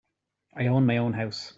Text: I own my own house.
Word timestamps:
I 0.55 0.65
own 0.67 0.87
my 0.87 0.97
own 0.97 1.13
house. 1.13 1.49